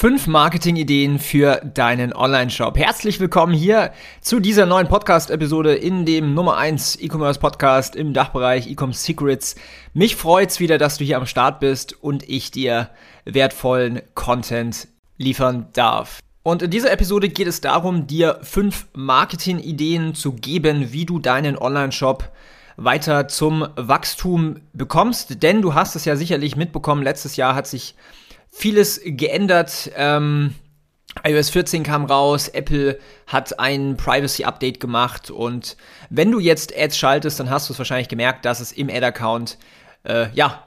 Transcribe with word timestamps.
Fünf 0.00 0.28
Marketing-Ideen 0.28 1.18
für 1.18 1.56
deinen 1.56 2.14
Online-Shop. 2.14 2.78
Herzlich 2.78 3.20
willkommen 3.20 3.52
hier 3.52 3.92
zu 4.22 4.40
dieser 4.40 4.64
neuen 4.64 4.88
Podcast-Episode 4.88 5.74
in 5.74 6.06
dem 6.06 6.32
Nummer 6.32 6.56
1 6.56 7.02
E-Commerce-Podcast 7.02 7.96
im 7.96 8.14
Dachbereich 8.14 8.66
E-Commerce 8.66 9.04
Secrets. 9.04 9.56
Mich 9.92 10.16
freut's 10.16 10.58
wieder, 10.58 10.78
dass 10.78 10.96
du 10.96 11.04
hier 11.04 11.18
am 11.18 11.26
Start 11.26 11.60
bist 11.60 12.02
und 12.02 12.26
ich 12.26 12.50
dir 12.50 12.88
wertvollen 13.26 14.00
Content 14.14 14.88
liefern 15.18 15.66
darf. 15.74 16.20
Und 16.42 16.62
in 16.62 16.70
dieser 16.70 16.92
Episode 16.92 17.28
geht 17.28 17.46
es 17.46 17.60
darum, 17.60 18.06
dir 18.06 18.38
fünf 18.40 18.86
Marketing-Ideen 18.94 20.14
zu 20.14 20.32
geben, 20.32 20.94
wie 20.94 21.04
du 21.04 21.18
deinen 21.18 21.58
Online-Shop 21.58 22.32
weiter 22.78 23.28
zum 23.28 23.68
Wachstum 23.76 24.60
bekommst. 24.72 25.42
Denn 25.42 25.60
du 25.60 25.74
hast 25.74 25.94
es 25.94 26.06
ja 26.06 26.16
sicherlich 26.16 26.56
mitbekommen, 26.56 27.02
letztes 27.02 27.36
Jahr 27.36 27.54
hat 27.54 27.66
sich 27.66 27.96
vieles 28.50 29.00
geändert. 29.04 29.90
Ähm, 29.96 30.54
iOS 31.24 31.50
14 31.50 31.82
kam 31.82 32.04
raus, 32.04 32.48
Apple 32.48 32.98
hat 33.26 33.58
ein 33.58 33.96
Privacy-Update 33.96 34.78
gemacht 34.78 35.30
und 35.30 35.76
wenn 36.08 36.30
du 36.30 36.38
jetzt 36.38 36.72
Ads 36.76 36.96
schaltest, 36.96 37.40
dann 37.40 37.50
hast 37.50 37.68
du 37.68 37.72
es 37.72 37.78
wahrscheinlich 37.78 38.08
gemerkt, 38.08 38.44
dass 38.44 38.60
es 38.60 38.70
im 38.70 38.88
Ad-Account 38.88 39.58
äh, 40.04 40.28
ja 40.34 40.64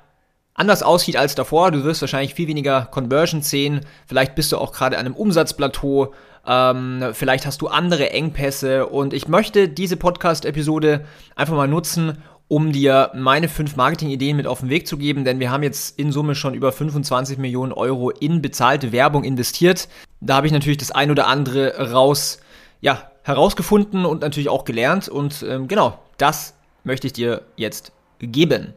anders 0.54 0.84
aussieht 0.84 1.18
als 1.18 1.36
davor. 1.36 1.72
Du 1.72 1.84
wirst 1.84 2.02
wahrscheinlich 2.02 2.36
viel 2.36 2.48
weniger 2.48 2.88
Conversions 2.92 3.50
sehen. 3.50 3.82
Vielleicht 4.06 4.36
bist 4.36 4.52
du 4.52 4.58
auch 4.58 4.72
gerade 4.72 4.98
an 4.98 5.06
einem 5.06 5.16
Umsatzplateau. 5.16 6.14
Ähm, 6.46 7.12
vielleicht 7.14 7.46
hast 7.46 7.62
du 7.62 7.68
andere 7.68 8.12
Engpässe 8.12 8.88
und 8.88 9.14
ich 9.14 9.28
möchte 9.28 9.70
diese 9.70 9.96
Podcast-Episode 9.96 11.06
einfach 11.36 11.56
mal 11.56 11.68
nutzen, 11.68 12.22
um 12.54 12.72
dir 12.72 13.10
meine 13.16 13.50
fünf 13.50 13.78
Marketing-Ideen 13.78 14.38
mit 14.38 14.46
auf 14.46 14.60
den 14.60 14.70
Weg 14.70 14.86
zu 14.86 15.00
geben, 15.00 15.26
denn 15.26 15.40
wir 15.40 15.50
haben 15.50 15.64
jetzt 15.64 15.98
in 15.98 16.12
Summe 16.12 16.36
schon 16.36 16.54
über 16.54 16.72
25 16.72 17.40
Millionen 17.40 17.72
Euro 17.72 18.12
in 18.12 18.44
bezahlte 18.44 18.92
Werbung 18.92 19.24
investiert. 19.24 19.88
Da 20.22 20.36
habe 20.36 20.46
ich 20.46 20.54
natürlich 20.54 20.78
das 20.78 20.92
ein 20.92 21.10
oder 21.10 21.26
andere 21.26 21.92
raus, 21.92 22.38
ja, 22.80 23.10
herausgefunden 23.24 24.06
und 24.06 24.22
natürlich 24.22 24.50
auch 24.50 24.66
gelernt 24.66 25.10
und 25.10 25.44
ähm, 25.50 25.68
genau, 25.68 25.98
das 26.20 26.54
möchte 26.84 27.08
ich 27.08 27.14
dir 27.14 27.42
jetzt 27.56 27.92
geben. 28.20 28.76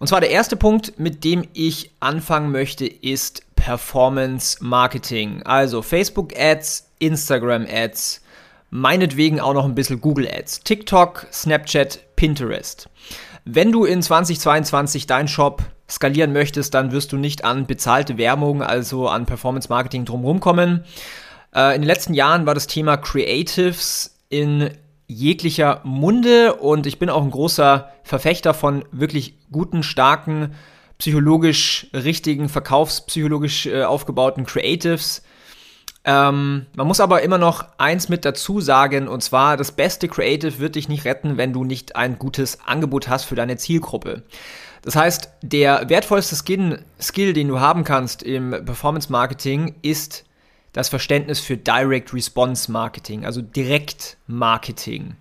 Und 0.00 0.08
zwar 0.08 0.20
der 0.20 0.30
erste 0.30 0.56
Punkt, 0.56 0.98
mit 0.98 1.22
dem 1.22 1.46
ich 1.52 1.92
anfangen 2.00 2.50
möchte, 2.50 2.84
ist 2.84 3.44
Performance 3.54 4.56
Marketing. 4.60 5.40
Also 5.44 5.82
Facebook 5.82 6.36
Ads, 6.36 6.90
Instagram 6.98 7.64
Ads, 7.70 8.22
meinetwegen 8.70 9.38
auch 9.38 9.54
noch 9.54 9.66
ein 9.66 9.76
bisschen 9.76 10.00
Google 10.00 10.28
Ads, 10.28 10.64
TikTok, 10.64 11.28
Snapchat, 11.32 12.13
Pinterest. 12.16 12.88
Wenn 13.44 13.72
du 13.72 13.84
in 13.84 14.02
2022 14.02 15.06
deinen 15.06 15.28
Shop 15.28 15.62
skalieren 15.88 16.32
möchtest, 16.32 16.74
dann 16.74 16.92
wirst 16.92 17.12
du 17.12 17.16
nicht 17.16 17.44
an 17.44 17.66
bezahlte 17.66 18.16
Werbung, 18.16 18.62
also 18.62 19.08
an 19.08 19.26
Performance 19.26 19.68
Marketing 19.68 20.04
drumherum 20.04 20.40
kommen. 20.40 20.84
Äh, 21.54 21.74
in 21.74 21.82
den 21.82 21.88
letzten 21.88 22.14
Jahren 22.14 22.46
war 22.46 22.54
das 22.54 22.66
Thema 22.66 22.96
Creatives 22.96 24.18
in 24.28 24.70
jeglicher 25.06 25.80
Munde 25.84 26.54
und 26.54 26.86
ich 26.86 26.98
bin 26.98 27.10
auch 27.10 27.22
ein 27.22 27.30
großer 27.30 27.90
Verfechter 28.02 28.54
von 28.54 28.84
wirklich 28.90 29.34
guten, 29.52 29.82
starken, 29.82 30.54
psychologisch 30.98 31.88
richtigen, 31.92 32.48
verkaufspsychologisch 32.48 33.66
äh, 33.66 33.84
aufgebauten 33.84 34.46
Creatives. 34.46 35.22
Ähm, 36.06 36.66
man 36.76 36.86
muss 36.86 37.00
aber 37.00 37.22
immer 37.22 37.38
noch 37.38 37.64
eins 37.78 38.08
mit 38.08 38.24
dazu 38.24 38.60
sagen, 38.60 39.08
und 39.08 39.22
zwar, 39.22 39.56
das 39.56 39.72
beste 39.72 40.06
Creative 40.08 40.58
wird 40.58 40.74
dich 40.74 40.88
nicht 40.88 41.06
retten, 41.06 41.38
wenn 41.38 41.52
du 41.52 41.64
nicht 41.64 41.96
ein 41.96 42.18
gutes 42.18 42.58
Angebot 42.66 43.08
hast 43.08 43.24
für 43.24 43.36
deine 43.36 43.56
Zielgruppe. 43.56 44.22
Das 44.82 44.96
heißt, 44.96 45.30
der 45.40 45.88
wertvollste 45.88 46.36
Skill, 46.36 46.84
Skill 47.00 47.32
den 47.32 47.48
du 47.48 47.58
haben 47.58 47.84
kannst 47.84 48.22
im 48.22 48.50
Performance 48.50 49.10
Marketing, 49.10 49.76
ist 49.80 50.26
das 50.74 50.90
Verständnis 50.90 51.40
für 51.40 51.56
Direct 51.56 52.12
Response 52.12 52.70
Marketing, 52.70 53.24
also 53.24 53.40
Direktmarketing. 53.40 55.16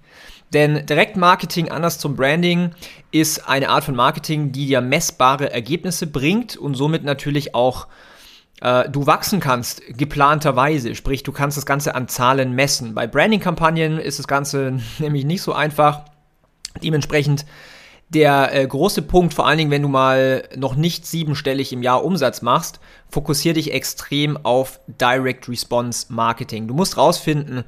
Denn 0.52 0.86
Direktmarketing, 0.86 1.70
anders 1.70 1.98
zum 1.98 2.16
Branding, 2.16 2.72
ist 3.12 3.48
eine 3.48 3.70
Art 3.70 3.86
von 3.86 3.96
Marketing, 3.96 4.52
die 4.52 4.68
dir 4.68 4.82
messbare 4.82 5.52
Ergebnisse 5.52 6.08
bringt 6.08 6.58
und 6.58 6.76
somit 6.76 7.04
natürlich 7.04 7.56
auch 7.56 7.88
äh, 8.64 8.90
du 8.90 9.06
wachsen 9.06 9.42
kannst, 9.42 9.82
geplanterweise. 9.90 10.96
Sprich, 10.96 11.22
du 11.22 11.34
kannst 11.34 11.58
das 11.58 11.66
Ganze 11.66 11.96
an 11.96 12.08
Zahlen 12.08 12.54
messen. 12.54 12.96
Bei 12.96 13.08
Branding-Kampagnen 13.08 14.00
ist 14.00 14.20
das 14.20 14.28
Ganze 14.28 14.80
nämlich 15.00 15.26
nicht 15.26 15.42
so 15.42 15.52
einfach. 15.54 16.06
Dementsprechend 16.82 17.46
der 18.08 18.54
äh, 18.54 18.66
große 18.66 19.02
Punkt, 19.02 19.34
vor 19.34 19.48
allen 19.48 19.58
Dingen, 19.58 19.72
wenn 19.72 19.82
du 19.82 19.90
mal 19.90 20.48
noch 20.56 20.76
nicht 20.76 21.06
siebenstellig 21.06 21.74
im 21.74 21.84
Jahr 21.84 22.06
Umsatz 22.06 22.42
machst, 22.42 22.80
fokussiere 23.10 23.56
dich 23.56 23.74
extrem 23.74 24.38
auf 24.46 24.80
Direct 24.88 25.50
Response 25.50 26.06
Marketing. 26.10 26.68
Du 26.68 26.74
musst 26.74 26.96
rausfinden, 26.96 27.66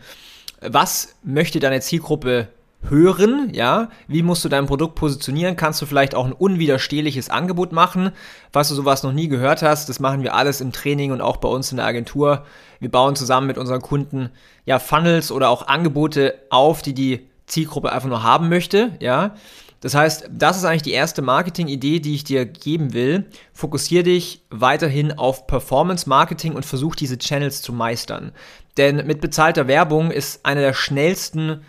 was 0.61 1.15
möchte 1.23 1.59
deine 1.59 1.81
Zielgruppe 1.81 2.47
hören, 2.89 3.51
ja, 3.53 3.89
wie 4.07 4.23
musst 4.23 4.45
du 4.45 4.49
dein 4.49 4.65
Produkt 4.65 4.95
positionieren, 4.95 5.55
kannst 5.55 5.81
du 5.81 5.85
vielleicht 5.85 6.15
auch 6.15 6.25
ein 6.25 6.33
unwiderstehliches 6.33 7.29
Angebot 7.29 7.71
machen, 7.71 8.11
falls 8.51 8.69
du 8.69 8.75
sowas 8.75 9.03
noch 9.03 9.13
nie 9.13 9.27
gehört 9.27 9.61
hast, 9.61 9.89
das 9.89 9.99
machen 9.99 10.23
wir 10.23 10.35
alles 10.35 10.61
im 10.61 10.71
Training 10.71 11.11
und 11.11 11.21
auch 11.21 11.37
bei 11.37 11.49
uns 11.49 11.71
in 11.71 11.77
der 11.77 11.85
Agentur. 11.85 12.45
Wir 12.79 12.91
bauen 12.91 13.15
zusammen 13.15 13.47
mit 13.47 13.57
unseren 13.57 13.81
Kunden 13.81 14.29
ja 14.65 14.79
Funnels 14.79 15.31
oder 15.31 15.49
auch 15.49 15.67
Angebote 15.67 16.35
auf, 16.49 16.81
die 16.81 16.93
die 16.93 17.27
Zielgruppe 17.47 17.91
einfach 17.91 18.09
nur 18.09 18.23
haben 18.23 18.49
möchte, 18.49 18.91
ja. 18.99 19.35
Das 19.81 19.93
heißt, 19.93 20.29
das 20.31 20.57
ist 20.57 20.65
eigentlich 20.65 20.81
die 20.81 20.93
erste 20.93 21.21
Marketing-Idee, 21.21 21.99
die 21.99 22.15
ich 22.15 22.23
dir 22.23 22.45
geben 22.45 22.93
will. 22.93 23.25
Fokussiere 23.53 24.03
dich 24.03 24.41
weiterhin 24.49 25.11
auf 25.11 25.45
Performance 25.45 26.09
Marketing 26.09 26.53
und 26.53 26.65
versuch 26.65 26.95
diese 26.95 27.19
Channels 27.19 27.61
zu 27.61 27.71
meistern. 27.71 28.31
Denn 28.77 29.05
mit 29.05 29.21
bezahlter 29.21 29.67
Werbung 29.67 30.09
ist 30.09 30.43
einer 30.43 30.61
der 30.61 30.73
schnellsten, 30.73 31.61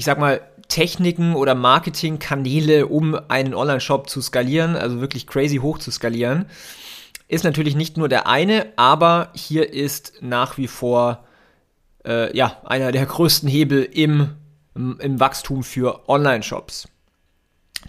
ich 0.00 0.06
sag 0.06 0.18
mal, 0.18 0.40
Techniken 0.68 1.34
oder 1.34 1.54
Marketingkanäle, 1.54 2.86
um 2.86 3.20
einen 3.28 3.52
Online-Shop 3.52 4.08
zu 4.08 4.22
skalieren, 4.22 4.74
also 4.74 5.02
wirklich 5.02 5.26
crazy 5.26 5.56
hoch 5.56 5.76
zu 5.76 5.90
skalieren, 5.90 6.46
ist 7.28 7.44
natürlich 7.44 7.76
nicht 7.76 7.98
nur 7.98 8.08
der 8.08 8.26
eine, 8.26 8.72
aber 8.76 9.28
hier 9.34 9.70
ist 9.74 10.14
nach 10.22 10.56
wie 10.56 10.68
vor 10.68 11.26
äh, 12.06 12.34
ja, 12.34 12.62
einer 12.64 12.92
der 12.92 13.04
größten 13.04 13.46
Hebel 13.46 13.82
im, 13.82 14.36
im 14.74 15.20
Wachstum 15.20 15.62
für 15.62 16.08
Online-Shops. 16.08 16.88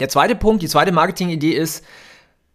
Der 0.02 0.10
zweite 0.10 0.36
Punkt, 0.36 0.64
die 0.64 0.68
zweite 0.68 0.92
Marketingidee 0.92 1.54
ist, 1.54 1.86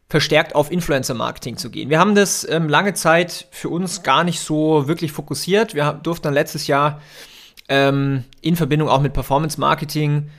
verstärkt 0.06 0.54
auf 0.54 0.70
Influencer-Marketing 0.70 1.56
zu 1.56 1.70
gehen. 1.70 1.88
Wir 1.88 1.98
haben 1.98 2.14
das 2.14 2.46
ähm, 2.46 2.68
lange 2.68 2.92
Zeit 2.92 3.48
für 3.52 3.70
uns 3.70 4.02
gar 4.02 4.22
nicht 4.22 4.40
so 4.40 4.86
wirklich 4.86 5.12
fokussiert. 5.12 5.74
Wir 5.74 5.94
durften 5.94 6.24
dann 6.24 6.34
letztes 6.34 6.66
Jahr 6.66 7.00
ähm, 7.68 8.24
in 8.40 8.56
Verbindung 8.56 8.88
auch 8.88 9.00
mit 9.00 9.12
Performance-Marketing 9.12 10.30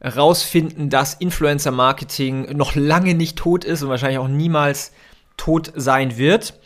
herausfinden, 0.00 0.90
dass 0.90 1.14
Influencer-Marketing 1.14 2.56
noch 2.56 2.74
lange 2.74 3.14
nicht 3.14 3.38
tot 3.38 3.64
ist 3.64 3.82
und 3.82 3.88
wahrscheinlich 3.88 4.18
auch 4.18 4.28
niemals 4.28 4.92
tot 5.36 5.72
sein 5.76 6.16
wird. 6.16 6.58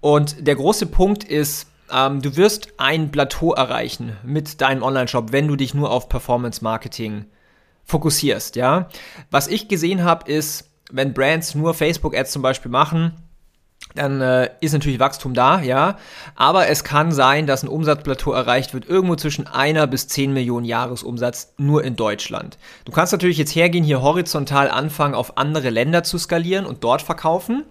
Und 0.00 0.46
der 0.46 0.56
große 0.56 0.86
Punkt 0.86 1.24
ist, 1.24 1.68
ähm, 1.92 2.20
du 2.20 2.36
wirst 2.36 2.74
ein 2.76 3.10
Plateau 3.10 3.54
erreichen 3.54 4.16
mit 4.22 4.60
deinem 4.60 4.82
Online-Shop, 4.82 5.32
wenn 5.32 5.48
du 5.48 5.56
dich 5.56 5.74
nur 5.74 5.90
auf 5.90 6.08
Performance-Marketing 6.08 7.24
fokussierst, 7.84 8.56
ja. 8.56 8.88
Was 9.30 9.48
ich 9.48 9.68
gesehen 9.68 10.04
habe, 10.04 10.30
ist, 10.30 10.70
wenn 10.90 11.14
Brands 11.14 11.54
nur 11.54 11.72
Facebook-Ads 11.74 12.32
zum 12.32 12.42
Beispiel 12.42 12.70
machen, 12.70 13.12
dann 13.96 14.20
äh, 14.20 14.50
ist 14.60 14.72
natürlich 14.72 15.00
Wachstum 15.00 15.34
da, 15.34 15.60
ja. 15.60 15.98
Aber 16.34 16.68
es 16.68 16.84
kann 16.84 17.12
sein, 17.12 17.46
dass 17.46 17.62
ein 17.62 17.68
Umsatzplateau 17.68 18.32
erreicht 18.32 18.74
wird, 18.74 18.86
irgendwo 18.88 19.16
zwischen 19.16 19.46
einer 19.46 19.86
bis 19.86 20.08
zehn 20.08 20.32
Millionen 20.32 20.64
Jahresumsatz 20.64 21.54
nur 21.56 21.82
in 21.84 21.96
Deutschland. 21.96 22.58
Du 22.84 22.92
kannst 22.92 23.12
natürlich 23.12 23.38
jetzt 23.38 23.54
hergehen, 23.54 23.84
hier 23.84 24.02
horizontal 24.02 24.70
anfangen, 24.70 25.14
auf 25.14 25.36
andere 25.36 25.70
Länder 25.70 26.02
zu 26.02 26.18
skalieren 26.18 26.66
und 26.66 26.84
dort 26.84 27.02
verkaufen. 27.02 27.64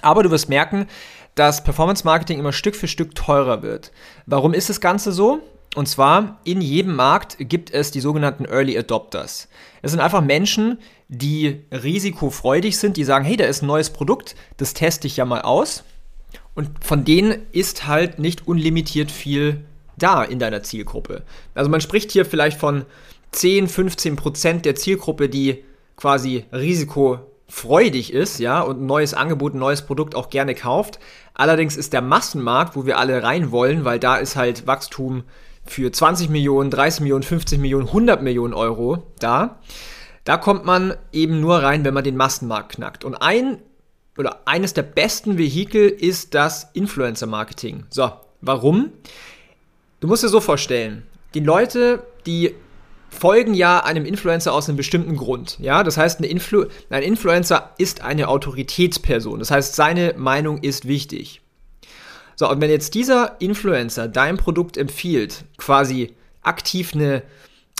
Aber 0.00 0.22
du 0.22 0.30
wirst 0.30 0.48
merken, 0.48 0.86
dass 1.34 1.64
Performance 1.64 2.04
Marketing 2.04 2.38
immer 2.38 2.52
Stück 2.52 2.76
für 2.76 2.88
Stück 2.88 3.14
teurer 3.14 3.62
wird. 3.62 3.92
Warum 4.26 4.54
ist 4.54 4.68
das 4.68 4.80
Ganze 4.80 5.12
so? 5.12 5.40
Und 5.74 5.88
zwar, 5.88 6.38
in 6.44 6.60
jedem 6.60 6.94
Markt 6.94 7.36
gibt 7.38 7.70
es 7.72 7.90
die 7.90 8.00
sogenannten 8.00 8.44
Early 8.44 8.76
Adopters. 8.76 9.48
Es 9.80 9.90
sind 9.90 10.00
einfach 10.00 10.20
Menschen, 10.20 10.78
die 11.14 11.60
risikofreudig 11.70 12.78
sind, 12.78 12.96
die 12.96 13.04
sagen, 13.04 13.26
hey, 13.26 13.36
da 13.36 13.44
ist 13.44 13.62
ein 13.62 13.66
neues 13.66 13.90
Produkt, 13.90 14.34
das 14.56 14.72
teste 14.72 15.06
ich 15.06 15.18
ja 15.18 15.26
mal 15.26 15.42
aus. 15.42 15.84
Und 16.54 16.70
von 16.82 17.04
denen 17.04 17.42
ist 17.52 17.86
halt 17.86 18.18
nicht 18.18 18.48
unlimitiert 18.48 19.10
viel 19.10 19.62
da 19.98 20.22
in 20.24 20.38
deiner 20.38 20.62
Zielgruppe. 20.62 21.22
Also 21.54 21.70
man 21.70 21.82
spricht 21.82 22.12
hier 22.12 22.24
vielleicht 22.24 22.58
von 22.58 22.86
10, 23.32 23.68
15 23.68 24.16
Prozent 24.16 24.64
der 24.64 24.74
Zielgruppe, 24.74 25.28
die 25.28 25.62
quasi 25.96 26.46
risikofreudig 26.50 28.14
ist, 28.14 28.38
ja, 28.40 28.62
und 28.62 28.80
ein 28.80 28.86
neues 28.86 29.12
Angebot, 29.12 29.54
ein 29.54 29.58
neues 29.58 29.82
Produkt 29.82 30.14
auch 30.14 30.30
gerne 30.30 30.54
kauft. 30.54 30.98
Allerdings 31.34 31.76
ist 31.76 31.92
der 31.92 32.00
Massenmarkt, 32.00 32.74
wo 32.74 32.86
wir 32.86 32.96
alle 32.96 33.22
rein 33.22 33.50
wollen, 33.50 33.84
weil 33.84 33.98
da 33.98 34.16
ist 34.16 34.34
halt 34.36 34.66
Wachstum 34.66 35.24
für 35.66 35.92
20 35.92 36.30
Millionen, 36.30 36.70
30 36.70 37.02
Millionen, 37.02 37.22
50 37.22 37.58
Millionen, 37.58 37.88
100 37.88 38.22
Millionen 38.22 38.54
Euro 38.54 39.02
da. 39.18 39.58
Da 40.24 40.36
kommt 40.36 40.64
man 40.64 40.94
eben 41.12 41.40
nur 41.40 41.62
rein, 41.62 41.84
wenn 41.84 41.94
man 41.94 42.04
den 42.04 42.16
Massenmarkt 42.16 42.72
knackt. 42.72 43.04
Und 43.04 43.16
ein 43.16 43.58
oder 44.16 44.40
eines 44.46 44.74
der 44.74 44.82
besten 44.82 45.38
Vehikel 45.38 45.88
ist 45.88 46.34
das 46.34 46.68
Influencer-Marketing. 46.74 47.86
So, 47.90 48.12
warum? 48.40 48.92
Du 50.00 50.08
musst 50.08 50.22
dir 50.22 50.28
so 50.28 50.40
vorstellen, 50.40 51.04
die 51.34 51.40
Leute, 51.40 52.04
die 52.26 52.54
folgen 53.08 53.54
ja 53.54 53.84
einem 53.84 54.04
Influencer 54.04 54.52
aus 54.52 54.68
einem 54.68 54.76
bestimmten 54.76 55.16
Grund. 55.16 55.58
Ja, 55.60 55.82
das 55.84 55.96
heißt, 55.96 56.20
Influ 56.22 56.66
ein 56.90 57.02
Influencer 57.02 57.74
ist 57.78 58.02
eine 58.02 58.28
Autoritätsperson. 58.28 59.38
Das 59.38 59.50
heißt, 59.50 59.74
seine 59.74 60.14
Meinung 60.16 60.58
ist 60.58 60.88
wichtig. 60.88 61.40
So, 62.36 62.48
und 62.50 62.60
wenn 62.60 62.70
jetzt 62.70 62.94
dieser 62.94 63.40
Influencer 63.40 64.08
dein 64.08 64.38
Produkt 64.38 64.76
empfiehlt, 64.76 65.44
quasi 65.58 66.14
aktiv 66.42 66.94
eine 66.94 67.22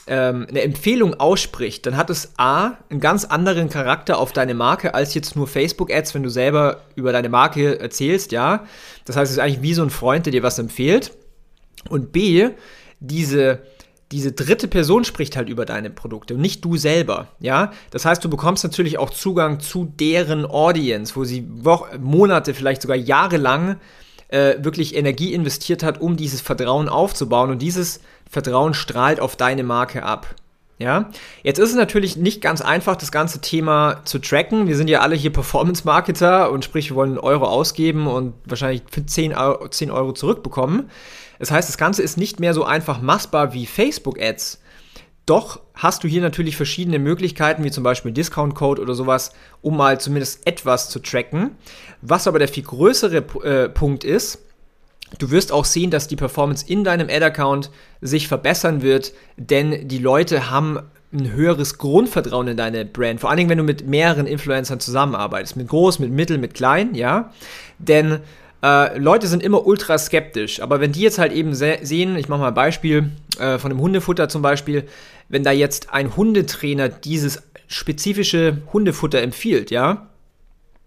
ähm, 0.06 0.46
eine 0.48 0.62
Empfehlung 0.62 1.14
ausspricht, 1.14 1.86
dann 1.86 1.96
hat 1.96 2.10
es 2.10 2.32
A, 2.36 2.72
einen 2.90 3.00
ganz 3.00 3.24
anderen 3.24 3.68
Charakter 3.68 4.18
auf 4.18 4.32
deine 4.32 4.54
Marke 4.54 4.94
als 4.94 5.14
jetzt 5.14 5.36
nur 5.36 5.46
Facebook-Ads, 5.46 6.14
wenn 6.14 6.22
du 6.22 6.28
selber 6.28 6.82
über 6.96 7.12
deine 7.12 7.28
Marke 7.28 7.78
erzählst, 7.78 8.32
ja. 8.32 8.66
Das 9.04 9.16
heißt, 9.16 9.30
es 9.30 9.38
ist 9.38 9.42
eigentlich 9.42 9.62
wie 9.62 9.74
so 9.74 9.82
ein 9.82 9.90
Freund, 9.90 10.26
der 10.26 10.32
dir 10.32 10.42
was 10.42 10.58
empfiehlt. 10.58 11.12
Und 11.88 12.12
B, 12.12 12.50
diese, 13.00 13.60
diese 14.10 14.32
dritte 14.32 14.68
Person 14.68 15.04
spricht 15.04 15.36
halt 15.36 15.48
über 15.48 15.64
deine 15.64 15.90
Produkte 15.90 16.34
und 16.34 16.40
nicht 16.40 16.64
du 16.64 16.76
selber, 16.76 17.28
ja. 17.38 17.72
Das 17.90 18.04
heißt, 18.04 18.24
du 18.24 18.28
bekommst 18.28 18.64
natürlich 18.64 18.98
auch 18.98 19.10
Zugang 19.10 19.60
zu 19.60 19.84
deren 19.84 20.44
Audience, 20.44 21.14
wo 21.14 21.24
sie 21.24 21.46
Wochen, 21.48 22.02
Monate, 22.02 22.54
vielleicht 22.54 22.82
sogar 22.82 22.96
Jahre 22.96 23.36
lang 23.36 23.76
äh, 24.32 24.56
wirklich 24.64 24.96
Energie 24.96 25.34
investiert 25.34 25.82
hat, 25.82 26.00
um 26.00 26.16
dieses 26.16 26.40
Vertrauen 26.40 26.88
aufzubauen. 26.88 27.50
Und 27.50 27.60
dieses 27.60 28.00
Vertrauen 28.28 28.74
strahlt 28.74 29.20
auf 29.20 29.36
deine 29.36 29.62
Marke 29.62 30.02
ab. 30.02 30.34
Ja, 30.78 31.10
jetzt 31.44 31.58
ist 31.58 31.68
es 31.68 31.76
natürlich 31.76 32.16
nicht 32.16 32.40
ganz 32.40 32.60
einfach, 32.60 32.96
das 32.96 33.12
ganze 33.12 33.40
Thema 33.40 34.00
zu 34.04 34.18
tracken. 34.18 34.66
Wir 34.66 34.76
sind 34.76 34.88
ja 34.88 35.00
alle 35.00 35.14
hier 35.14 35.32
Performance-Marketer 35.32 36.50
und 36.50 36.64
sprich, 36.64 36.90
wir 36.90 36.96
wollen 36.96 37.10
einen 37.10 37.18
Euro 37.18 37.46
ausgeben 37.46 38.08
und 38.08 38.34
wahrscheinlich 38.46 38.82
für 38.90 39.06
10 39.06 39.34
Euro, 39.34 39.68
10 39.68 39.92
Euro 39.92 40.12
zurückbekommen. 40.12 40.90
Das 41.38 41.50
heißt, 41.50 41.68
das 41.68 41.78
Ganze 41.78 42.02
ist 42.02 42.16
nicht 42.16 42.40
mehr 42.40 42.54
so 42.54 42.64
einfach 42.64 43.00
massbar 43.00 43.52
wie 43.52 43.66
Facebook-Ads. 43.66 44.61
Doch 45.26 45.60
hast 45.74 46.02
du 46.02 46.08
hier 46.08 46.20
natürlich 46.20 46.56
verschiedene 46.56 46.98
Möglichkeiten, 46.98 47.62
wie 47.64 47.70
zum 47.70 47.84
Beispiel 47.84 48.12
Discount-Code 48.12 48.82
oder 48.82 48.94
sowas, 48.94 49.32
um 49.60 49.76
mal 49.76 50.00
zumindest 50.00 50.46
etwas 50.46 50.90
zu 50.90 50.98
tracken. 50.98 51.52
Was 52.00 52.26
aber 52.26 52.38
der 52.38 52.48
viel 52.48 52.64
größere 52.64 53.18
äh, 53.44 53.68
Punkt 53.68 54.04
ist, 54.04 54.40
Du 55.18 55.30
wirst 55.30 55.52
auch 55.52 55.64
sehen, 55.64 55.90
dass 55.90 56.08
die 56.08 56.16
Performance 56.16 56.64
in 56.66 56.84
deinem 56.84 57.08
Ad-Account 57.08 57.70
sich 58.00 58.28
verbessern 58.28 58.82
wird, 58.82 59.12
denn 59.36 59.88
die 59.88 59.98
Leute 59.98 60.50
haben 60.50 60.78
ein 61.12 61.32
höheres 61.32 61.76
Grundvertrauen 61.76 62.48
in 62.48 62.56
deine 62.56 62.86
Brand. 62.86 63.20
Vor 63.20 63.28
allen 63.28 63.36
Dingen, 63.36 63.50
wenn 63.50 63.58
du 63.58 63.64
mit 63.64 63.86
mehreren 63.86 64.26
Influencern 64.26 64.80
zusammenarbeitest. 64.80 65.56
Mit 65.56 65.68
groß, 65.68 65.98
mit 65.98 66.10
mittel, 66.10 66.38
mit 66.38 66.54
klein, 66.54 66.94
ja. 66.94 67.30
Denn 67.78 68.20
äh, 68.62 68.98
Leute 68.98 69.26
sind 69.26 69.42
immer 69.42 69.66
ultra 69.66 69.98
skeptisch. 69.98 70.60
Aber 70.60 70.80
wenn 70.80 70.92
die 70.92 71.00
jetzt 71.00 71.18
halt 71.18 71.32
eben 71.32 71.54
se 71.54 71.78
sehen, 71.82 72.16
ich 72.16 72.28
mache 72.28 72.40
mal 72.40 72.48
ein 72.48 72.54
Beispiel 72.54 73.10
äh, 73.38 73.58
von 73.58 73.70
einem 73.70 73.80
Hundefutter 73.80 74.28
zum 74.28 74.42
Beispiel, 74.42 74.86
wenn 75.28 75.44
da 75.44 75.50
jetzt 75.50 75.92
ein 75.92 76.16
Hundetrainer 76.16 76.88
dieses 76.88 77.42
spezifische 77.66 78.58
Hundefutter 78.72 79.20
empfiehlt, 79.22 79.70
ja, 79.70 80.08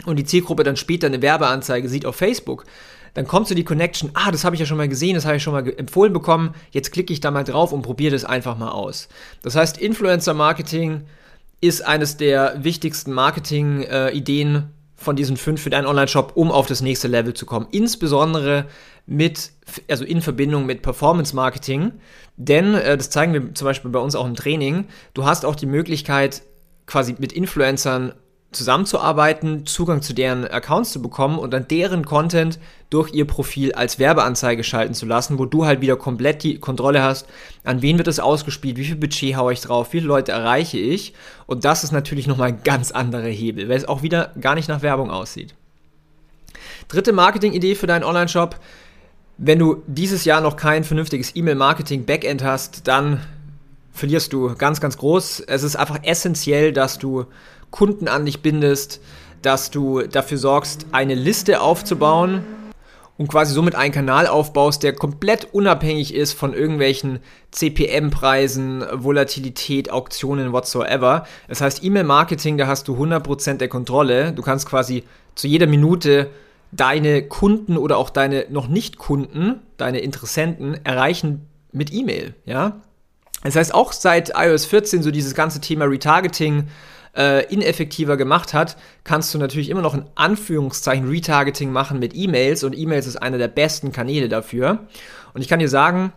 und 0.05 0.17
die 0.17 0.25
Zielgruppe 0.25 0.63
dann 0.63 0.75
später 0.75 1.07
eine 1.07 1.21
Werbeanzeige 1.21 1.89
sieht 1.89 2.05
auf 2.05 2.15
Facebook, 2.15 2.65
dann 3.13 3.25
kommt 3.27 3.47
so 3.47 3.55
die 3.55 3.63
Connection, 3.63 4.11
ah, 4.13 4.29
das 4.29 4.43
habe 4.43 4.55
ich 4.55 4.59
ja 4.59 4.65
schon 4.65 4.77
mal 4.77 4.89
gesehen, 4.89 5.15
das 5.15 5.25
habe 5.25 5.37
ich 5.37 5.43
schon 5.43 5.53
mal 5.53 5.67
empfohlen 5.77 6.11
bekommen, 6.11 6.53
jetzt 6.71 6.91
klicke 6.91 7.13
ich 7.13 7.21
da 7.21 7.31
mal 7.31 7.45
drauf 7.45 7.71
und 7.71 7.81
probiere 7.81 8.11
das 8.11 8.25
einfach 8.25 8.57
mal 8.57 8.71
aus. 8.71 9.07
Das 9.41 9.55
heißt, 9.55 9.77
Influencer-Marketing 9.77 11.03
ist 11.61 11.81
eines 11.81 12.17
der 12.17 12.63
wichtigsten 12.63 13.13
Marketing-Ideen 13.13 14.69
von 14.95 15.15
diesen 15.15 15.37
fünf 15.37 15.61
für 15.61 15.69
deinen 15.69 15.85
Online-Shop, 15.85 16.31
um 16.35 16.51
auf 16.51 16.67
das 16.67 16.81
nächste 16.81 17.07
Level 17.07 17.33
zu 17.33 17.45
kommen. 17.45 17.67
Insbesondere 17.71 18.65
mit, 19.05 19.51
also 19.89 20.05
in 20.05 20.21
Verbindung 20.21 20.65
mit 20.65 20.81
Performance-Marketing. 20.81 21.93
Denn, 22.37 22.73
äh, 22.73 22.97
das 22.97 23.09
zeigen 23.09 23.33
wir 23.33 23.53
zum 23.53 23.65
Beispiel 23.65 23.91
bei 23.91 23.99
uns 23.99 24.15
auch 24.15 24.25
im 24.25 24.35
Training, 24.35 24.85
du 25.13 25.25
hast 25.25 25.45
auch 25.45 25.55
die 25.55 25.65
Möglichkeit, 25.65 26.43
quasi 26.85 27.15
mit 27.17 27.31
Influencern 27.31 28.13
zusammenzuarbeiten, 28.51 29.65
Zugang 29.65 30.01
zu 30.01 30.13
deren 30.13 30.45
Accounts 30.45 30.91
zu 30.91 31.01
bekommen 31.01 31.37
und 31.37 31.51
dann 31.51 31.67
deren 31.67 32.05
Content 32.05 32.59
durch 32.89 33.13
ihr 33.13 33.25
Profil 33.25 33.73
als 33.73 33.99
Werbeanzeige 33.99 34.63
schalten 34.63 34.93
zu 34.93 35.05
lassen, 35.05 35.37
wo 35.39 35.45
du 35.45 35.65
halt 35.65 35.81
wieder 35.81 35.97
komplett 35.97 36.43
die 36.43 36.59
Kontrolle 36.59 37.03
hast, 37.03 37.27
an 37.63 37.81
wen 37.81 37.97
wird 37.97 38.07
es 38.07 38.19
ausgespielt, 38.19 38.77
wie 38.77 38.85
viel 38.85 38.95
Budget 38.95 39.35
haue 39.35 39.51
ich 39.51 39.61
drauf, 39.61 39.87
wie 39.87 39.97
viele 39.97 40.07
Leute 40.07 40.31
erreiche 40.31 40.77
ich 40.77 41.13
und 41.47 41.65
das 41.65 41.83
ist 41.83 41.91
natürlich 41.91 42.27
nochmal 42.27 42.49
ein 42.49 42.63
ganz 42.63 42.91
anderer 42.91 43.27
Hebel, 43.27 43.67
weil 43.67 43.77
es 43.77 43.87
auch 43.87 44.03
wieder 44.03 44.31
gar 44.39 44.55
nicht 44.55 44.69
nach 44.69 44.81
Werbung 44.81 45.11
aussieht. 45.11 45.53
Dritte 46.87 47.13
Marketing-Idee 47.13 47.75
für 47.75 47.87
deinen 47.87 48.03
Online-Shop. 48.03 48.59
Wenn 49.37 49.59
du 49.59 49.83
dieses 49.87 50.23
Jahr 50.23 50.39
noch 50.39 50.55
kein 50.55 50.83
vernünftiges 50.83 51.35
E-Mail-Marketing-Backend 51.35 52.43
hast, 52.43 52.87
dann 52.87 53.19
verlierst 53.91 54.33
du 54.33 54.55
ganz, 54.55 54.79
ganz 54.79 54.97
groß. 54.97 55.41
Es 55.41 55.63
ist 55.63 55.75
einfach 55.75 55.99
essentiell, 56.03 56.73
dass 56.73 56.99
du 56.99 57.25
Kunden 57.75 58.07
an 58.07 58.25
dich 58.25 58.41
bindest, 58.41 59.01
dass 59.41 59.69
du 59.69 60.01
dafür 60.03 60.37
sorgst, 60.37 60.85
eine 60.93 61.13
Liste 61.13 61.59
aufzubauen 61.59 62.45
und 63.17 63.27
quasi 63.27 63.53
somit 63.53 63.75
einen 63.75 63.93
Kanal 63.93 64.27
aufbaust, 64.27 64.81
der 64.81 64.93
komplett 64.93 65.53
unabhängig 65.53 66.13
ist 66.13 66.31
von 66.31 66.53
irgendwelchen 66.53 67.19
CPM-Preisen, 67.51 68.85
Volatilität, 68.93 69.91
Auktionen, 69.91 70.53
whatsoever. 70.53 71.25
Das 71.49 71.59
heißt, 71.59 71.83
E-Mail-Marketing, 71.83 72.57
da 72.57 72.67
hast 72.67 72.87
du 72.87 72.95
100% 72.95 73.57
der 73.57 73.67
Kontrolle. 73.67 74.31
Du 74.31 74.41
kannst 74.41 74.69
quasi 74.69 75.03
zu 75.35 75.47
jeder 75.47 75.67
Minute 75.67 76.29
deine 76.71 77.23
Kunden 77.23 77.75
oder 77.75 77.97
auch 77.97 78.09
deine 78.09 78.45
noch 78.49 78.69
nicht 78.69 78.97
Kunden, 78.97 79.59
deine 79.75 79.99
Interessenten 79.99 80.79
erreichen 80.85 81.45
mit 81.73 81.91
E-Mail, 81.93 82.35
ja? 82.45 82.81
Das 83.43 83.57
heißt, 83.57 83.73
auch 83.73 83.91
seit 83.91 84.31
iOS 84.35 84.65
14 84.65 85.03
so 85.03 85.11
dieses 85.11 85.35
ganze 85.35 85.59
Thema 85.61 85.85
Retargeting 85.85 86.69
äh, 87.15 87.45
ineffektiver 87.53 88.17
gemacht 88.17 88.53
hat, 88.53 88.77
kannst 89.03 89.33
du 89.33 89.37
natürlich 89.37 89.69
immer 89.69 89.81
noch 89.81 89.93
in 89.93 90.05
Anführungszeichen 90.15 91.07
Retargeting 91.07 91.71
machen 91.71 91.99
mit 91.99 92.15
E-Mails 92.15 92.63
und 92.63 92.77
E-Mails 92.77 93.07
ist 93.07 93.17
einer 93.17 93.37
der 93.37 93.47
besten 93.47 93.91
Kanäle 93.91 94.29
dafür. 94.29 94.87
Und 95.33 95.41
ich 95.41 95.47
kann 95.47 95.59
dir 95.59 95.69
sagen, 95.69 96.13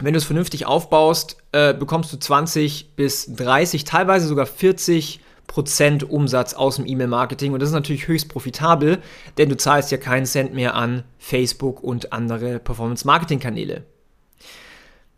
wenn 0.00 0.12
du 0.12 0.18
es 0.18 0.24
vernünftig 0.24 0.66
aufbaust, 0.66 1.36
äh, 1.52 1.72
bekommst 1.72 2.12
du 2.12 2.16
20 2.16 2.96
bis 2.96 3.34
30, 3.34 3.84
teilweise 3.84 4.26
sogar 4.26 4.46
40 4.46 5.20
Prozent 5.46 6.08
Umsatz 6.08 6.54
aus 6.54 6.76
dem 6.76 6.86
E-Mail-Marketing 6.86 7.52
und 7.52 7.60
das 7.60 7.68
ist 7.68 7.74
natürlich 7.74 8.08
höchst 8.08 8.28
profitabel, 8.28 8.98
denn 9.36 9.50
du 9.50 9.56
zahlst 9.56 9.92
ja 9.92 9.98
keinen 9.98 10.26
Cent 10.26 10.54
mehr 10.54 10.74
an 10.74 11.04
Facebook 11.18 11.82
und 11.82 12.12
andere 12.12 12.58
Performance-Marketing-Kanäle. 12.58 13.84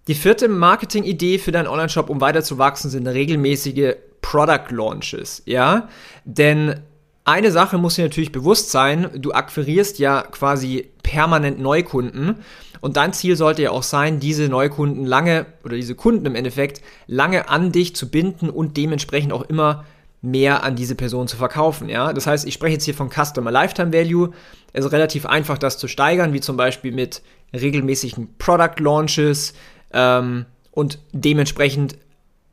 Die 0.09 0.15
vierte 0.15 0.49
Marketing-Idee 0.49 1.39
für 1.39 1.53
deinen 1.53 1.69
Online-Shop, 1.69 2.11
um 2.11 2.21
weiter 2.21 2.43
zu 2.43 2.59
wachsen, 2.59 2.91
sind 2.91 3.07
regelmäßige 3.07 3.95
Product 4.31 4.71
Launches, 4.71 5.43
ja? 5.47 5.89
Denn 6.25 6.81
eine 7.25 7.53
Sache 7.53 7.79
muss 7.79 7.95
dir 7.95 8.05
natürlich 8.05 8.33
bewusst 8.33 8.73
sein, 8.73 9.09
du 9.17 9.33
akquirierst 9.33 10.01
ja 10.01 10.23
quasi 10.23 10.91
permanent 11.05 11.61
Neukunden 11.61 12.37
und 12.81 12.97
dein 12.97 13.13
Ziel 13.13 13.37
sollte 13.37 13.63
ja 13.63 13.71
auch 13.71 13.85
sein, 13.85 14.19
diese 14.19 14.49
Neukunden 14.49 15.07
lange 15.07 15.47
oder 15.65 15.77
diese 15.77 15.95
Kunden 15.95 16.27
im 16.27 16.35
Endeffekt 16.35 16.83
lange 17.07 17.49
an 17.49 17.71
dich 17.71 17.95
zu 17.95 18.11
binden 18.11 18.51
und 18.51 18.77
dementsprechend 18.77 19.33
auch 19.33 19.43
immer 19.43 19.85
mehr 20.23 20.65
an 20.65 20.75
diese 20.75 20.97
Person 20.97 21.29
zu 21.29 21.37
verkaufen. 21.37 21.89
Ja? 21.89 22.13
Das 22.13 22.27
heißt, 22.27 22.49
ich 22.49 22.55
spreche 22.55 22.75
jetzt 22.75 22.85
hier 22.85 22.95
von 22.95 23.11
Customer 23.11 23.53
Lifetime 23.53 23.93
Value. 23.93 24.31
Es 24.73 24.85
ist 24.85 24.93
relativ 24.93 25.25
einfach, 25.25 25.59
das 25.59 25.79
zu 25.79 25.87
steigern, 25.87 26.33
wie 26.33 26.41
zum 26.41 26.57
Beispiel 26.57 26.91
mit 26.91 27.23
regelmäßigen 27.53 28.37
Product 28.39 28.81
Launches, 28.81 29.55
ähm, 29.93 30.47
und 30.77 30.99
dementsprechend 31.13 31.97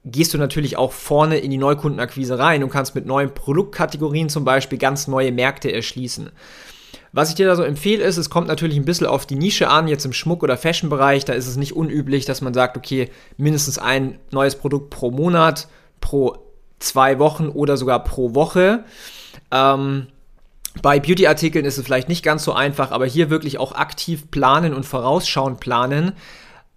gehst 0.05 0.33
du 0.33 0.37
natürlich 0.37 0.77
auch 0.77 0.91
vorne 0.91 1.37
in 1.37 1.51
die 1.51 1.57
Neukundenakquise 1.57 2.37
rein 2.37 2.63
und 2.63 2.69
kannst 2.69 2.95
mit 2.95 3.05
neuen 3.05 3.33
Produktkategorien 3.33 4.29
zum 4.29 4.43
Beispiel 4.43 4.77
ganz 4.77 5.07
neue 5.07 5.31
Märkte 5.31 5.71
erschließen. 5.71 6.29
Was 7.13 7.29
ich 7.29 7.35
dir 7.35 7.45
da 7.45 7.55
so 7.55 7.63
empfehle, 7.63 8.03
ist, 8.03 8.17
es 8.17 8.31
kommt 8.31 8.47
natürlich 8.47 8.75
ein 8.75 8.85
bisschen 8.85 9.07
auf 9.07 9.27
die 9.27 9.35
Nische 9.35 9.69
an, 9.69 9.87
jetzt 9.87 10.03
im 10.03 10.13
Schmuck- 10.13 10.41
oder 10.41 10.57
Fashion-Bereich, 10.57 11.25
da 11.25 11.33
ist 11.33 11.47
es 11.47 11.57
nicht 11.57 11.75
unüblich, 11.75 12.25
dass 12.25 12.41
man 12.41 12.55
sagt, 12.55 12.75
okay, 12.75 13.11
mindestens 13.37 13.77
ein 13.77 14.17
neues 14.31 14.55
Produkt 14.55 14.89
pro 14.89 15.11
Monat, 15.11 15.67
pro 16.01 16.37
zwei 16.79 17.19
Wochen 17.19 17.49
oder 17.49 17.77
sogar 17.77 18.03
pro 18.03 18.33
Woche. 18.33 18.83
Ähm, 19.51 20.07
bei 20.81 20.99
Beauty-Artikeln 20.99 21.65
ist 21.65 21.77
es 21.77 21.85
vielleicht 21.85 22.09
nicht 22.09 22.23
ganz 22.23 22.43
so 22.43 22.53
einfach, 22.53 22.91
aber 22.91 23.05
hier 23.05 23.29
wirklich 23.29 23.59
auch 23.59 23.73
aktiv 23.73 24.31
planen 24.31 24.73
und 24.73 24.85
vorausschauend 24.85 25.59
planen, 25.59 26.13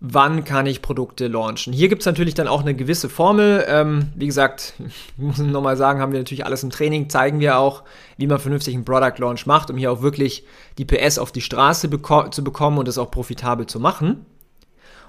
wann 0.01 0.45
kann 0.45 0.67
ich 0.67 0.83
Produkte 0.83 1.27
launchen. 1.27 1.73
Hier 1.73 1.89
gibt 1.89 2.03
es 2.03 2.07
natürlich 2.07 2.35
dann 2.35 2.49
auch 2.49 2.61
eine 2.61 2.75
gewisse 2.75 3.09
Formel. 3.09 3.65
Ähm, 3.67 4.09
wie 4.15 4.27
gesagt, 4.27 4.75
ich 4.79 4.95
muss 5.17 5.39
nochmal 5.39 5.77
sagen, 5.77 6.01
haben 6.01 6.13
wir 6.13 6.19
natürlich 6.21 6.45
alles 6.45 6.63
im 6.63 6.71
Training, 6.71 7.09
zeigen 7.09 7.41
wir 7.41 7.59
auch, 7.59 7.83
wie 8.19 8.27
man 8.27 8.39
vernünftig 8.39 8.75
einen 8.75 8.85
Product 8.85 9.19
Launch 9.19 9.47
macht, 9.47 9.71
um 9.71 9.77
hier 9.77 9.91
auch 9.91 10.03
wirklich 10.03 10.45
die 10.79 10.85
PS 10.85 11.19
auf 11.19 11.33
die 11.33 11.41
Straße 11.41 11.89
beko 11.89 12.29
zu 12.29 12.45
bekommen 12.45 12.79
und 12.79 12.89
es 12.89 12.99
auch 12.99 13.11
profitabel 13.11 13.67
zu 13.67 13.81
machen. 13.81 14.27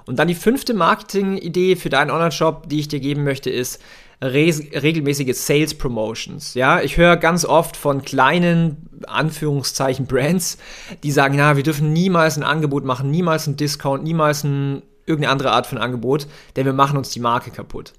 Und 0.05 0.19
dann 0.19 0.29
die 0.29 0.35
fünfte 0.35 0.73
Marketing-Idee 0.73 1.75
für 1.75 1.89
deinen 1.89 2.11
Online-Shop, 2.11 2.69
die 2.69 2.79
ich 2.79 2.87
dir 2.87 3.01
geben 3.01 3.25
möchte, 3.25 3.49
ist 3.49 3.81
regelmäßige 4.21 5.35
Sales 5.35 5.75
Promotions. 5.75 6.53
Ja, 6.55 6.81
ich 6.81 6.97
höre 6.97 7.17
ganz 7.17 7.45
oft 7.45 7.77
von 7.77 8.01
kleinen 8.01 8.89
Anführungszeichen 9.05 10.07
Brands, 10.07 10.57
die 11.03 11.11
sagen, 11.11 11.35
na, 11.37 11.55
wir 11.55 11.63
dürfen 11.63 11.93
niemals 11.93 12.37
ein 12.37 12.43
Angebot 12.43 12.83
machen, 12.83 13.11
niemals 13.11 13.47
ein 13.47 13.57
Discount, 13.57 14.03
niemals 14.03 14.43
ein, 14.43 14.81
irgendeine 15.05 15.31
andere 15.31 15.51
Art 15.51 15.67
von 15.67 15.77
Angebot, 15.77 16.27
denn 16.55 16.65
wir 16.65 16.73
machen 16.73 16.97
uns 16.97 17.11
die 17.11 17.19
Marke 17.19 17.51
kaputt. 17.51 17.93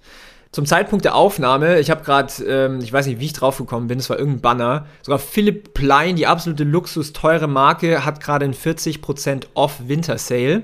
Zum 0.50 0.64
Zeitpunkt 0.64 1.04
der 1.04 1.14
Aufnahme, 1.14 1.78
ich 1.78 1.90
habe 1.90 2.02
gerade, 2.02 2.32
ähm, 2.44 2.80
ich 2.80 2.92
weiß 2.92 3.06
nicht, 3.06 3.20
wie 3.20 3.26
ich 3.26 3.34
drauf 3.34 3.58
gekommen 3.58 3.86
bin, 3.86 3.98
es 3.98 4.08
war 4.08 4.18
irgendein 4.18 4.40
Banner, 4.40 4.86
sogar 5.02 5.18
Philipp 5.18 5.74
Plein, 5.74 6.16
die 6.16 6.26
absolute 6.26 6.64
Luxus 6.64 7.12
teure 7.12 7.46
Marke, 7.46 8.04
hat 8.04 8.22
gerade 8.22 8.46
ein 8.46 8.54
40% 8.54 9.44
Off 9.54 9.82
Winter 9.86 10.16
Sale. 10.16 10.62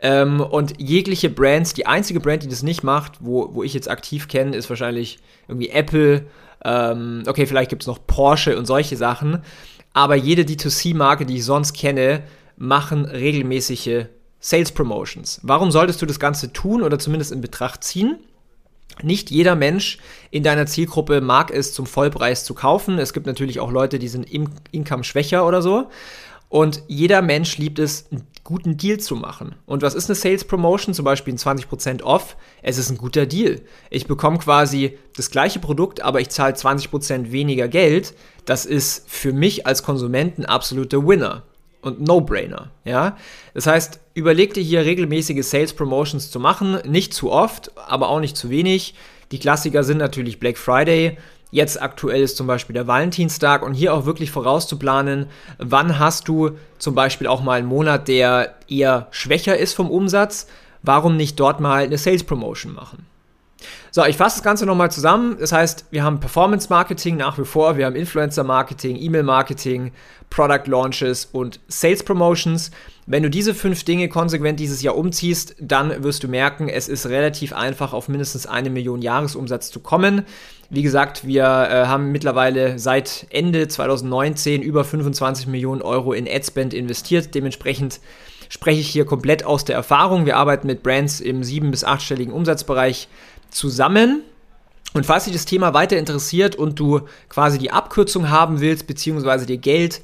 Ähm, 0.00 0.40
und 0.40 0.78
jegliche 0.78 1.30
Brands, 1.30 1.72
die 1.72 1.86
einzige 1.86 2.20
Brand, 2.20 2.42
die 2.42 2.48
das 2.48 2.62
nicht 2.62 2.82
macht, 2.82 3.12
wo, 3.20 3.54
wo 3.54 3.62
ich 3.62 3.72
jetzt 3.72 3.88
aktiv 3.88 4.28
kenne, 4.28 4.54
ist 4.54 4.68
wahrscheinlich 4.68 5.18
irgendwie 5.48 5.70
Apple. 5.70 6.26
Ähm, 6.62 7.22
okay, 7.26 7.46
vielleicht 7.46 7.70
gibt 7.70 7.82
es 7.82 7.86
noch 7.86 8.06
Porsche 8.06 8.58
und 8.58 8.66
solche 8.66 8.98
Sachen. 8.98 9.42
Aber 9.94 10.16
jede 10.16 10.42
D2C-Marke, 10.42 11.24
die 11.24 11.36
ich 11.36 11.44
sonst 11.46 11.72
kenne, 11.72 12.22
machen 12.56 13.06
regelmäßige 13.06 14.06
Sales 14.40 14.72
Promotions. 14.72 15.40
Warum 15.42 15.70
solltest 15.70 16.02
du 16.02 16.06
das 16.06 16.20
Ganze 16.20 16.52
tun 16.52 16.82
oder 16.82 16.98
zumindest 16.98 17.32
in 17.32 17.40
Betracht 17.40 17.82
ziehen? 17.82 18.18
Nicht 19.02 19.30
jeder 19.30 19.56
Mensch 19.56 19.98
in 20.30 20.42
deiner 20.42 20.66
Zielgruppe 20.66 21.20
mag 21.20 21.50
es 21.50 21.72
zum 21.72 21.86
Vollpreis 21.86 22.44
zu 22.44 22.54
kaufen. 22.54 22.98
Es 22.98 23.12
gibt 23.12 23.26
natürlich 23.26 23.60
auch 23.60 23.70
Leute, 23.70 23.98
die 23.98 24.08
sind 24.08 24.24
income 24.70 25.04
schwächer 25.04 25.46
oder 25.46 25.62
so. 25.62 25.88
Und 26.48 26.84
jeder 26.86 27.20
Mensch 27.20 27.58
liebt 27.58 27.80
es, 27.80 28.06
einen 28.12 28.28
guten 28.44 28.76
Deal 28.76 29.00
zu 29.00 29.16
machen. 29.16 29.56
Und 29.66 29.82
was 29.82 29.94
ist 29.94 30.08
eine 30.08 30.14
Sales 30.14 30.44
Promotion? 30.44 30.94
Zum 30.94 31.04
Beispiel 31.04 31.34
ein 31.34 31.38
20% 31.38 32.02
off. 32.02 32.36
Es 32.62 32.78
ist 32.78 32.90
ein 32.90 32.98
guter 32.98 33.26
Deal. 33.26 33.62
Ich 33.90 34.06
bekomme 34.06 34.38
quasi 34.38 34.96
das 35.16 35.30
gleiche 35.30 35.58
Produkt, 35.58 36.02
aber 36.02 36.20
ich 36.20 36.28
zahle 36.28 36.54
20% 36.54 37.32
weniger 37.32 37.66
Geld. 37.66 38.14
Das 38.44 38.66
ist 38.66 39.10
für 39.10 39.32
mich 39.32 39.66
als 39.66 39.82
Konsument 39.82 40.38
ein 40.38 40.44
absoluter 40.44 41.04
Winner 41.04 41.42
und 41.84 42.00
No-Brainer. 42.00 42.70
Ja? 42.84 43.16
Das 43.52 43.66
heißt, 43.66 44.00
überleg 44.14 44.54
dir 44.54 44.62
hier 44.62 44.84
regelmäßige 44.84 45.44
Sales 45.44 45.72
Promotions 45.72 46.30
zu 46.30 46.40
machen. 46.40 46.78
Nicht 46.86 47.14
zu 47.14 47.30
oft, 47.30 47.70
aber 47.88 48.08
auch 48.08 48.20
nicht 48.20 48.36
zu 48.36 48.50
wenig. 48.50 48.94
Die 49.32 49.38
Klassiker 49.38 49.84
sind 49.84 49.98
natürlich 49.98 50.40
Black 50.40 50.58
Friday. 50.58 51.18
Jetzt 51.50 51.80
aktuell 51.80 52.22
ist 52.22 52.36
zum 52.36 52.48
Beispiel 52.48 52.74
der 52.74 52.88
Valentinstag 52.88 53.62
und 53.62 53.74
hier 53.74 53.94
auch 53.94 54.06
wirklich 54.06 54.32
vorauszuplanen, 54.32 55.26
wann 55.58 56.00
hast 56.00 56.26
du 56.26 56.58
zum 56.78 56.96
Beispiel 56.96 57.28
auch 57.28 57.42
mal 57.42 57.58
einen 57.58 57.68
Monat, 57.68 58.08
der 58.08 58.56
eher 58.68 59.06
schwächer 59.12 59.56
ist 59.56 59.74
vom 59.74 59.88
Umsatz. 59.88 60.48
Warum 60.82 61.16
nicht 61.16 61.38
dort 61.38 61.60
mal 61.60 61.84
eine 61.84 61.96
Sales 61.96 62.24
Promotion 62.24 62.74
machen? 62.74 63.06
So, 63.90 64.04
ich 64.04 64.16
fasse 64.16 64.38
das 64.38 64.42
Ganze 64.42 64.66
nochmal 64.66 64.90
zusammen. 64.90 65.36
Das 65.38 65.52
heißt, 65.52 65.86
wir 65.90 66.02
haben 66.02 66.20
Performance 66.20 66.68
Marketing 66.68 67.16
nach 67.16 67.38
wie 67.38 67.44
vor, 67.44 67.76
wir 67.76 67.86
haben 67.86 67.96
Influencer 67.96 68.44
Marketing, 68.44 68.96
E-Mail 68.96 69.22
Marketing, 69.22 69.92
Product 70.30 70.66
Launches 70.66 71.26
und 71.26 71.60
Sales 71.68 72.02
Promotions. 72.02 72.70
Wenn 73.06 73.22
du 73.22 73.30
diese 73.30 73.54
fünf 73.54 73.84
Dinge 73.84 74.08
konsequent 74.08 74.58
dieses 74.58 74.82
Jahr 74.82 74.96
umziehst, 74.96 75.56
dann 75.60 76.02
wirst 76.02 76.24
du 76.24 76.28
merken, 76.28 76.68
es 76.68 76.88
ist 76.88 77.06
relativ 77.06 77.52
einfach, 77.52 77.92
auf 77.92 78.08
mindestens 78.08 78.46
eine 78.46 78.70
Million 78.70 79.02
Jahresumsatz 79.02 79.70
zu 79.70 79.80
kommen. 79.80 80.24
Wie 80.70 80.82
gesagt, 80.82 81.26
wir 81.26 81.44
äh, 81.44 81.86
haben 81.86 82.10
mittlerweile 82.10 82.78
seit 82.78 83.26
Ende 83.30 83.68
2019 83.68 84.62
über 84.62 84.84
25 84.84 85.46
Millionen 85.46 85.82
Euro 85.82 86.12
in 86.12 86.26
Adspend 86.26 86.74
investiert. 86.74 87.34
Dementsprechend 87.34 88.00
spreche 88.48 88.80
ich 88.80 88.88
hier 88.88 89.04
komplett 89.04 89.44
aus 89.44 89.64
der 89.64 89.76
Erfahrung. 89.76 90.26
Wir 90.26 90.36
arbeiten 90.36 90.66
mit 90.66 90.82
Brands 90.82 91.20
im 91.20 91.44
sieben- 91.44 91.70
bis 91.70 91.84
achtstelligen 91.84 92.32
Umsatzbereich 92.32 93.08
zusammen. 93.54 94.22
Und 94.92 95.06
falls 95.06 95.24
dich 95.24 95.32
das 95.32 95.44
Thema 95.44 95.74
weiter 95.74 95.96
interessiert 95.96 96.54
und 96.54 96.78
du 96.78 97.00
quasi 97.28 97.58
die 97.58 97.72
Abkürzung 97.72 98.30
haben 98.30 98.60
willst, 98.60 98.86
beziehungsweise 98.86 99.46
dir 99.46 99.58
Geld 99.58 100.02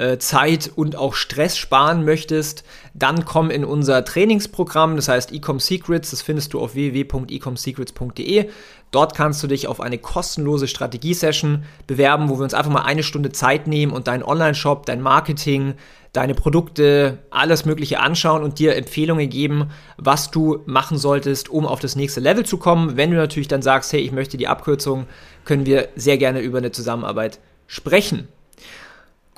äh, 0.00 0.18
Zeit 0.18 0.70
und 0.74 0.96
auch 0.96 1.12
Stress 1.12 1.58
sparen 1.58 2.06
möchtest, 2.06 2.64
dann 2.94 3.26
komm 3.26 3.50
in 3.50 3.66
unser 3.66 4.02
Trainingsprogramm, 4.02 4.96
das 4.96 5.08
heißt 5.08 5.30
Ecom 5.32 5.60
Secrets, 5.60 6.10
das 6.10 6.22
findest 6.22 6.54
du 6.54 6.60
auf 6.60 6.74
www.ecomsecrets.de. 6.74 8.48
Dort 8.92 9.14
kannst 9.14 9.42
du 9.42 9.46
dich 9.46 9.68
auf 9.68 9.80
eine 9.80 9.98
kostenlose 9.98 10.68
Strategie-Session 10.68 11.64
bewerben, 11.86 12.30
wo 12.30 12.38
wir 12.38 12.44
uns 12.44 12.54
einfach 12.54 12.72
mal 12.72 12.82
eine 12.82 13.02
Stunde 13.02 13.30
Zeit 13.30 13.66
nehmen 13.66 13.92
und 13.92 14.08
deinen 14.08 14.22
Online-Shop, 14.22 14.86
dein 14.86 15.02
Marketing, 15.02 15.74
deine 16.14 16.34
Produkte, 16.34 17.18
alles 17.30 17.66
Mögliche 17.66 18.00
anschauen 18.00 18.42
und 18.42 18.58
dir 18.58 18.76
Empfehlungen 18.76 19.28
geben, 19.28 19.70
was 19.98 20.30
du 20.30 20.60
machen 20.64 20.96
solltest, 20.96 21.50
um 21.50 21.66
auf 21.66 21.78
das 21.78 21.94
nächste 21.94 22.20
Level 22.20 22.46
zu 22.46 22.56
kommen. 22.56 22.96
Wenn 22.96 23.10
du 23.10 23.18
natürlich 23.18 23.48
dann 23.48 23.60
sagst, 23.60 23.92
hey, 23.92 24.00
ich 24.00 24.12
möchte 24.12 24.38
die 24.38 24.48
Abkürzung, 24.48 25.06
können 25.44 25.66
wir 25.66 25.88
sehr 25.94 26.16
gerne 26.16 26.40
über 26.40 26.56
eine 26.56 26.72
Zusammenarbeit 26.72 27.38
sprechen. 27.66 28.28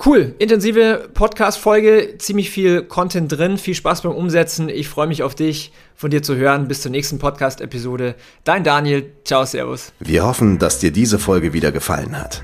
Cool, 0.05 0.35
intensive 0.37 1.09
Podcast-Folge, 1.13 2.15
ziemlich 2.17 2.49
viel 2.49 2.83
Content 2.83 3.31
drin, 3.31 3.57
viel 3.57 3.73
Spaß 3.73 4.01
beim 4.01 4.11
Umsetzen. 4.11 4.67
Ich 4.67 4.89
freue 4.89 5.07
mich 5.07 5.23
auf 5.23 5.33
dich, 5.33 5.71
von 5.95 6.11
dir 6.11 6.21
zu 6.21 6.35
hören. 6.35 6.67
Bis 6.67 6.81
zur 6.81 6.91
nächsten 6.91 7.19
Podcast-Episode. 7.19 8.15
Dein 8.43 8.65
Daniel, 8.65 9.13
ciao, 9.23 9.45
servus. 9.45 9.93
Wir 9.99 10.25
hoffen, 10.25 10.59
dass 10.59 10.79
dir 10.79 10.91
diese 10.91 11.19
Folge 11.19 11.53
wieder 11.53 11.71
gefallen 11.71 12.19
hat. 12.19 12.43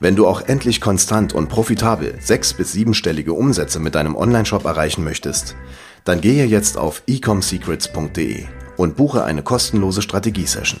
Wenn 0.00 0.16
du 0.16 0.26
auch 0.26 0.40
endlich 0.40 0.80
konstant 0.80 1.34
und 1.34 1.48
profitabel 1.48 2.16
sechs- 2.20 2.52
bis 2.52 2.72
siebenstellige 2.72 3.32
Umsätze 3.32 3.78
mit 3.78 3.94
deinem 3.94 4.16
Onlineshop 4.16 4.64
erreichen 4.64 5.04
möchtest, 5.04 5.54
dann 6.04 6.20
gehe 6.20 6.46
jetzt 6.46 6.76
auf 6.76 7.04
ecomsecrets.de 7.06 8.42
und 8.76 8.96
buche 8.96 9.22
eine 9.22 9.44
kostenlose 9.44 10.02
Strategiesession. 10.02 10.80